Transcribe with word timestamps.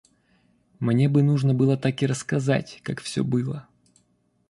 Мне 0.79 1.07
бы 1.09 1.21
нужно 1.21 1.53
было 1.53 1.77
так 1.77 2.01
и 2.01 2.07
рассказать, 2.07 2.79
как 2.83 3.01
всё 3.01 3.23
было. 3.23 3.67